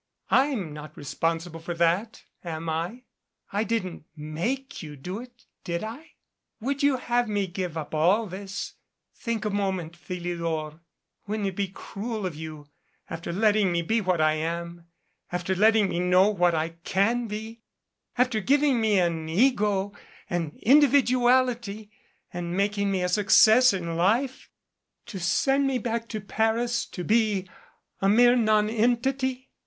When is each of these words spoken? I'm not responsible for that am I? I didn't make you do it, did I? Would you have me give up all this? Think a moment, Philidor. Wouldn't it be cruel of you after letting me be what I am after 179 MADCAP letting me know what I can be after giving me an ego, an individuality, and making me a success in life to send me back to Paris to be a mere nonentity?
I'm 0.31 0.73
not 0.73 0.97
responsible 0.97 1.59
for 1.59 1.75
that 1.75 2.23
am 2.43 2.69
I? 2.69 3.03
I 3.53 3.63
didn't 3.63 4.05
make 4.15 4.81
you 4.81 4.95
do 4.95 5.19
it, 5.19 5.45
did 5.63 5.83
I? 5.83 6.13
Would 6.59 6.81
you 6.81 6.97
have 6.97 7.29
me 7.29 7.45
give 7.45 7.77
up 7.77 7.93
all 7.93 8.25
this? 8.25 8.73
Think 9.15 9.45
a 9.45 9.51
moment, 9.51 9.95
Philidor. 9.95 10.79
Wouldn't 11.27 11.47
it 11.49 11.55
be 11.55 11.67
cruel 11.67 12.25
of 12.25 12.33
you 12.35 12.65
after 13.11 13.31
letting 13.31 13.71
me 13.71 13.83
be 13.83 14.01
what 14.01 14.19
I 14.19 14.33
am 14.33 14.87
after 15.31 15.53
179 15.53 15.59
MADCAP 15.61 15.61
letting 15.61 15.89
me 16.03 16.09
know 16.09 16.29
what 16.31 16.55
I 16.55 16.69
can 16.83 17.27
be 17.27 17.61
after 18.17 18.39
giving 18.41 18.81
me 18.81 18.97
an 18.97 19.29
ego, 19.29 19.93
an 20.31 20.57
individuality, 20.63 21.91
and 22.33 22.57
making 22.57 22.89
me 22.89 23.03
a 23.03 23.07
success 23.07 23.71
in 23.71 23.95
life 23.95 24.49
to 25.05 25.19
send 25.19 25.67
me 25.67 25.77
back 25.77 26.07
to 26.09 26.19
Paris 26.19 26.87
to 26.87 27.03
be 27.03 27.47
a 28.01 28.09
mere 28.09 28.35
nonentity? 28.35 29.51